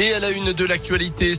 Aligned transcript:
Et 0.00 0.14
à 0.14 0.20
la 0.20 0.30
une 0.30 0.52
de 0.52 0.64
l'actualité, 0.64 1.32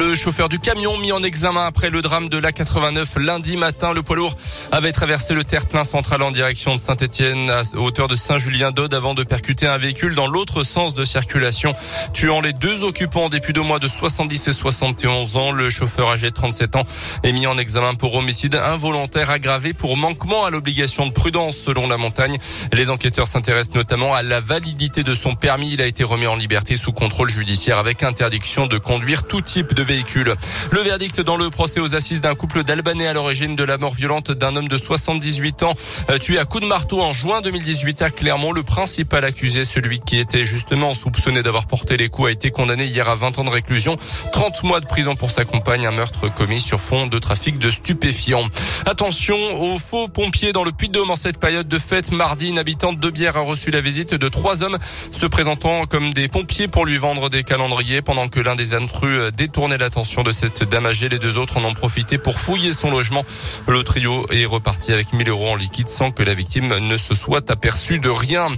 le 0.00 0.14
chauffeur 0.14 0.48
du 0.48 0.58
camion 0.58 0.96
mis 0.96 1.12
en 1.12 1.22
examen 1.22 1.66
après 1.66 1.90
le 1.90 2.00
drame 2.00 2.30
de 2.30 2.38
l'A89 2.38 3.18
lundi 3.18 3.58
matin. 3.58 3.92
Le 3.92 4.02
poids 4.02 4.16
lourd 4.16 4.34
avait 4.72 4.92
traversé 4.92 5.34
le 5.34 5.44
terre-plein 5.44 5.84
central 5.84 6.22
en 6.22 6.30
direction 6.30 6.74
de 6.74 6.80
Saint-Etienne 6.80 7.50
à 7.50 7.62
hauteur 7.76 8.08
de 8.08 8.16
Saint-Julien-d'Aude 8.16 8.94
avant 8.94 9.12
de 9.12 9.22
percuter 9.24 9.66
un 9.66 9.76
véhicule 9.76 10.14
dans 10.14 10.26
l'autre 10.26 10.62
sens 10.62 10.94
de 10.94 11.04
circulation, 11.04 11.74
tuant 12.14 12.40
les 12.40 12.54
deux 12.54 12.82
occupants 12.82 13.28
depuis 13.28 13.52
deux 13.52 13.60
mois 13.60 13.78
de 13.78 13.88
70 13.88 14.48
et 14.48 14.52
71 14.52 15.36
ans. 15.36 15.52
Le 15.52 15.68
chauffeur 15.68 16.08
âgé 16.08 16.30
de 16.30 16.34
37 16.34 16.76
ans 16.76 16.86
est 17.22 17.32
mis 17.32 17.46
en 17.46 17.58
examen 17.58 17.94
pour 17.94 18.14
homicide 18.14 18.54
involontaire 18.54 19.28
aggravé 19.28 19.74
pour 19.74 19.98
manquement 19.98 20.46
à 20.46 20.50
l'obligation 20.50 21.06
de 21.06 21.12
prudence 21.12 21.58
selon 21.58 21.86
la 21.88 21.98
montagne. 21.98 22.38
Les 22.72 22.88
enquêteurs 22.88 23.26
s'intéressent 23.26 23.74
notamment 23.74 24.14
à 24.14 24.22
la 24.22 24.40
validité 24.40 25.02
de 25.02 25.12
son 25.12 25.34
permis. 25.34 25.74
Il 25.74 25.82
a 25.82 25.86
été 25.86 26.04
remis 26.04 26.26
en 26.26 26.36
liberté 26.36 26.76
sous 26.76 26.92
contrôle 26.92 27.28
judiciaire 27.28 27.78
avec 27.78 28.02
interdiction 28.02 28.66
de 28.66 28.78
conduire 28.78 29.26
tout 29.26 29.42
type 29.42 29.74
de 29.74 29.89
véhicule. 29.90 30.36
Le 30.70 30.80
verdict 30.82 31.20
dans 31.20 31.36
le 31.36 31.50
procès 31.50 31.80
aux 31.80 31.96
assises 31.96 32.20
d'un 32.20 32.36
couple 32.36 32.62
d'Albanais 32.62 33.08
à 33.08 33.12
l'origine 33.12 33.56
de 33.56 33.64
la 33.64 33.76
mort 33.76 33.92
violente 33.92 34.30
d'un 34.30 34.54
homme 34.54 34.68
de 34.68 34.76
78 34.76 35.64
ans 35.64 35.74
euh, 36.10 36.18
tué 36.18 36.38
à 36.38 36.44
coups 36.44 36.62
de 36.62 36.68
marteau 36.68 37.00
en 37.00 37.12
juin 37.12 37.40
2018 37.40 38.00
à 38.02 38.10
Clermont. 38.10 38.52
Le 38.52 38.62
principal 38.62 39.24
accusé, 39.24 39.64
celui 39.64 39.98
qui 39.98 40.20
était 40.20 40.44
justement 40.44 40.94
soupçonné 40.94 41.42
d'avoir 41.42 41.66
porté 41.66 41.96
les 41.96 42.08
coups, 42.08 42.28
a 42.28 42.30
été 42.30 42.52
condamné 42.52 42.84
hier 42.84 43.08
à 43.08 43.16
20 43.16 43.40
ans 43.40 43.44
de 43.44 43.50
réclusion, 43.50 43.96
30 44.30 44.62
mois 44.62 44.78
de 44.78 44.86
prison 44.86 45.16
pour 45.16 45.32
sa 45.32 45.44
compagne, 45.44 45.84
un 45.86 45.90
meurtre 45.90 46.32
commis 46.32 46.60
sur 46.60 46.78
fond 46.78 47.08
de 47.08 47.18
trafic 47.18 47.58
de 47.58 47.68
stupéfiants. 47.68 48.46
Attention 48.86 49.38
aux 49.60 49.80
faux 49.80 50.06
pompiers 50.06 50.52
dans 50.52 50.62
le 50.62 50.70
Puy-de-Dôme 50.70 51.10
en 51.10 51.16
cette 51.16 51.40
période 51.40 51.66
de 51.66 51.78
fête. 51.80 52.12
Mardi, 52.12 52.50
une 52.50 52.60
habitante 52.60 52.98
de 53.00 53.10
Bière 53.10 53.36
a 53.36 53.40
reçu 53.40 53.72
la 53.72 53.80
visite 53.80 54.14
de 54.14 54.28
trois 54.28 54.62
hommes 54.62 54.78
se 55.10 55.26
présentant 55.26 55.86
comme 55.86 56.12
des 56.12 56.28
pompiers 56.28 56.68
pour 56.68 56.86
lui 56.86 56.96
vendre 56.96 57.28
des 57.28 57.42
calendriers 57.42 58.02
pendant 58.02 58.28
que 58.28 58.38
l'un 58.38 58.54
des 58.54 58.72
intrus 58.74 59.32
détournait 59.32 59.79
l'attention 59.80 60.22
de 60.22 60.30
cette 60.30 60.62
dame 60.62 60.86
âgée. 60.86 61.08
Les 61.08 61.18
deux 61.18 61.36
autres 61.36 61.56
en 61.56 61.64
ont 61.64 61.74
profité 61.74 62.18
pour 62.18 62.38
fouiller 62.38 62.72
son 62.72 62.90
logement. 62.90 63.24
Le 63.66 63.82
trio 63.82 64.26
est 64.30 64.44
reparti 64.44 64.92
avec 64.92 65.12
1000 65.12 65.28
euros 65.28 65.48
en 65.48 65.56
liquide 65.56 65.88
sans 65.88 66.12
que 66.12 66.22
la 66.22 66.34
victime 66.34 66.68
ne 66.78 66.96
se 66.96 67.14
soit 67.14 67.50
aperçue 67.50 67.98
de 67.98 68.08
rien. 68.08 68.48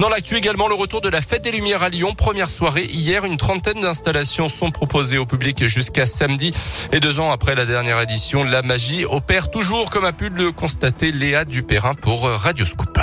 Dans 0.00 0.08
l'actu 0.08 0.36
également, 0.36 0.68
le 0.68 0.74
retour 0.74 1.00
de 1.00 1.08
la 1.08 1.22
fête 1.22 1.42
des 1.42 1.52
Lumières 1.52 1.82
à 1.82 1.88
Lyon. 1.88 2.14
Première 2.14 2.48
soirée 2.48 2.84
hier, 2.84 3.24
une 3.24 3.36
trentaine 3.36 3.80
d'installations 3.80 4.48
sont 4.48 4.70
proposées 4.70 5.18
au 5.18 5.26
public 5.26 5.66
jusqu'à 5.66 6.06
samedi. 6.06 6.52
Et 6.92 7.00
deux 7.00 7.20
ans 7.20 7.30
après 7.30 7.54
la 7.54 7.64
dernière 7.64 8.00
édition, 8.00 8.44
la 8.44 8.62
magie 8.62 9.04
opère 9.04 9.50
toujours 9.50 9.90
comme 9.90 10.04
a 10.04 10.12
pu 10.12 10.28
le 10.28 10.52
constater 10.52 11.12
Léa 11.12 11.44
Dupérin 11.44 11.94
pour 11.94 12.28
Radio 12.28 12.66
Scoop. 12.66 12.98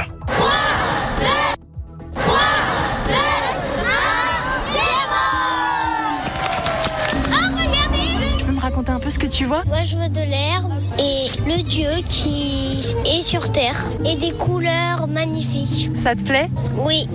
Peu 9.10 9.14
ce 9.14 9.20
que 9.20 9.28
tu 9.28 9.46
vois 9.46 9.64
Moi, 9.66 9.84
je 9.84 9.96
vois 9.98 10.10
de 10.10 10.22
l'herbe 10.22 10.72
et 11.00 11.30
le 11.48 11.64
dieu 11.64 11.90
qui 12.08 12.80
est 13.06 13.22
sur 13.22 13.52
terre 13.52 13.78
et 14.06 14.16
des 14.16 14.32
couleurs 14.32 15.08
magnifiques. 15.08 15.90
Ça 16.02 16.16
te 16.16 16.22
plaît? 16.22 16.50
Oui. 16.78 17.08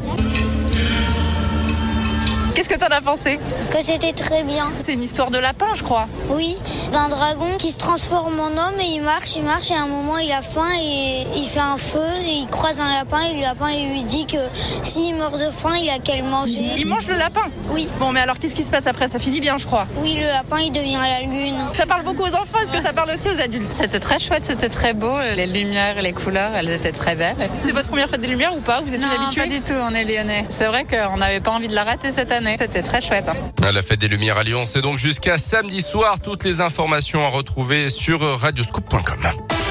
Qu'est-ce 2.55 2.69
que 2.69 2.78
t'en 2.78 2.86
as 2.86 3.00
pensé 3.00 3.41
Que 3.70 3.80
c'était 3.83 4.12
très 4.12 4.44
bien. 4.44 4.70
C'est 4.84 4.92
une 4.92 5.02
histoire 5.02 5.30
de 5.33 5.38
lapin, 5.38 5.66
je 5.74 5.83
crois. 5.83 6.06
Oui, 6.28 6.56
d'un 6.92 7.08
dragon 7.08 7.56
qui 7.58 7.72
se 7.72 7.78
transforme 7.78 8.38
en 8.38 8.47
homme 8.47 8.78
et 8.80 8.86
il 8.94 9.02
marche, 9.02 9.34
il 9.34 9.42
marche 9.42 9.72
et 9.72 9.74
à 9.74 9.83
un 9.83 9.86
moment 9.88 10.19
il 10.19 10.30
a 10.30 10.41
faim 10.41 10.69
et 10.80 11.27
il 11.34 11.47
fait 11.48 11.58
un 11.58 11.77
feu 11.77 11.98
et 12.25 12.30
il 12.42 12.47
croise 12.47 12.80
un 12.80 12.88
lapin 12.88 13.20
et 13.22 13.34
le 13.34 13.41
lapin 13.41 13.70
il 13.70 13.91
lui 13.91 14.05
dit 14.05 14.27
que 14.27 14.38
s'il 14.82 15.16
meurt 15.16 15.34
de 15.38 15.50
faim, 15.50 15.75
il 15.77 15.91
a 15.91 15.98
qu'à 15.98 16.16
le 16.16 16.22
manger. 16.22 16.75
Il 16.77 16.86
mange 16.86 17.08
le 17.08 17.16
lapin 17.16 17.42
Oui. 17.70 17.88
Bon, 17.98 18.12
mais 18.12 18.20
alors 18.20 18.38
qu'est-ce 18.38 18.55
qui 18.55 18.62
se 18.62 18.70
passe 18.70 18.86
après? 18.86 19.08
Ça 19.08 19.19
finit 19.19 19.41
bien, 19.41 19.58
je 19.58 19.66
crois. 19.66 19.86
Oui, 19.97 20.16
le 20.20 20.27
lapin 20.27 20.58
il 20.60 20.70
devient 20.70 20.98
la 21.02 21.22
lune. 21.22 21.58
Ça 21.75 21.86
parle 21.86 22.05
beaucoup 22.05 22.22
aux 22.22 22.34
enfants, 22.36 22.58
est-ce 22.62 22.70
que 22.70 22.80
ça 22.80 22.92
parle 22.92 23.10
aussi 23.10 23.28
aux 23.28 23.41
adultes? 23.41 23.72
C'était 23.72 24.00
très 24.00 24.21
chouette, 24.21 24.44
c'était 24.44 24.69
très 24.69 24.94
beau, 24.94 25.21
les 25.34 25.47
lumières 25.48 25.98
et 25.98 26.03
les 26.03 26.12
couleurs, 26.12 26.53
elles 26.54 26.71
étaient 26.71 26.92
très 26.92 27.16
belles. 27.16 27.36
C'est 27.65 27.72
votre 27.72 27.88
première 27.88 28.09
fête 28.09 28.21
des 28.21 28.28
lumières 28.28 28.54
ou 28.56 28.60
pas? 28.60 28.81
Vous 28.81 28.94
êtes 28.94 29.00
non, 29.00 29.09
une 29.09 29.22
habituée? 29.22 29.42
Pas 29.42 29.48
du 29.48 29.60
tout, 29.60 29.75
on 29.75 29.92
est 29.92 30.04
lyonnais. 30.04 30.44
C'est 30.50 30.66
vrai 30.66 30.84
qu'on 30.84 31.16
n'avait 31.16 31.41
pas 31.41 31.50
envie 31.50 31.69
de 31.69 31.75
la 31.75 31.82
rater 31.82 32.12
cette 32.12 32.31
année. 32.31 32.44
C'était 32.59 32.82
très 32.82 33.00
chouette. 33.00 33.28
Hein. 33.28 33.71
La 33.72 33.82
fête 33.82 34.00
des 34.00 34.09
Lumières 34.09 34.38
à 34.38 34.43
Lyon, 34.43 34.65
c'est 34.66 34.82
donc 34.82 34.99
jusqu'à 34.99 35.38
samedi 35.38 35.81
soir. 35.81 36.21
Toutes 36.21 36.44
les 36.44 36.60
informations 36.60 37.25
à 37.25 37.28
retrouver 37.28 37.88
sur 37.88 38.21
radioscoop.com. 38.41 39.63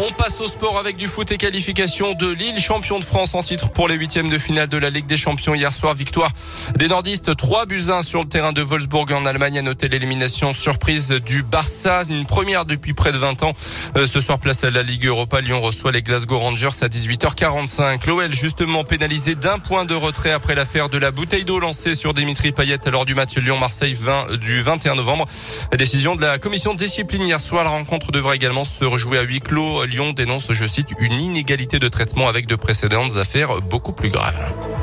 On 0.00 0.12
passe 0.12 0.40
au 0.40 0.46
sport 0.46 0.78
avec 0.78 0.96
du 0.96 1.08
foot 1.08 1.32
et 1.32 1.38
qualification 1.38 2.12
de 2.12 2.28
Lille, 2.28 2.60
champion 2.60 3.00
de 3.00 3.04
France 3.04 3.34
en 3.34 3.42
titre 3.42 3.70
pour 3.70 3.88
les 3.88 3.96
huitièmes 3.96 4.30
de 4.30 4.38
finale 4.38 4.68
de 4.68 4.78
la 4.78 4.90
Ligue 4.90 5.06
des 5.06 5.16
Champions 5.16 5.56
hier 5.56 5.72
soir. 5.72 5.92
Victoire 5.92 6.30
des 6.76 6.86
nordistes, 6.86 7.34
3 7.34 7.66
buts 7.66 7.86
1 7.88 8.02
sur 8.02 8.20
le 8.20 8.28
terrain 8.28 8.52
de 8.52 8.62
Wolfsburg 8.62 9.10
en 9.10 9.26
Allemagne. 9.26 9.58
À 9.58 9.62
noter 9.62 9.88
l'élimination 9.88 10.52
surprise 10.52 11.08
du 11.26 11.42
Barça, 11.42 12.02
une 12.08 12.26
première 12.26 12.64
depuis 12.64 12.94
près 12.94 13.10
de 13.10 13.16
20 13.16 13.42
ans. 13.42 13.52
Euh, 13.96 14.06
ce 14.06 14.20
soir, 14.20 14.38
place 14.38 14.62
à 14.62 14.70
la 14.70 14.84
Ligue 14.84 15.06
Europa. 15.06 15.40
Lyon 15.40 15.60
reçoit 15.60 15.90
les 15.90 16.02
Glasgow 16.02 16.38
Rangers 16.38 16.68
à 16.80 16.86
18h45. 16.86 18.06
L'OL 18.06 18.32
justement 18.32 18.84
pénalisé 18.84 19.34
d'un 19.34 19.58
point 19.58 19.84
de 19.84 19.94
retrait 19.94 20.30
après 20.30 20.54
l'affaire 20.54 20.90
de 20.90 20.98
la 20.98 21.10
bouteille 21.10 21.44
d'eau 21.44 21.58
lancée 21.58 21.96
sur 21.96 22.14
Dimitri 22.14 22.52
Payet 22.52 22.78
lors 22.86 23.04
du 23.04 23.16
match 23.16 23.36
Lyon-Marseille 23.36 23.96
du 24.40 24.62
21 24.62 24.94
novembre. 24.94 25.26
Décision 25.76 26.14
de 26.14 26.22
la 26.22 26.38
commission 26.38 26.74
discipline 26.74 27.24
hier 27.24 27.40
soir. 27.40 27.64
La 27.64 27.70
rencontre 27.70 28.12
devrait 28.12 28.36
également 28.36 28.64
se 28.64 28.84
rejouer 28.84 29.18
à 29.18 29.22
huis 29.22 29.40
clos. 29.40 29.87
Lyon 29.88 30.12
dénonce, 30.12 30.52
je 30.52 30.66
cite, 30.66 30.90
une 31.00 31.20
inégalité 31.20 31.78
de 31.78 31.88
traitement 31.88 32.28
avec 32.28 32.46
de 32.46 32.56
précédentes 32.56 33.16
affaires 33.16 33.60
beaucoup 33.62 33.92
plus 33.92 34.10
graves. 34.10 34.77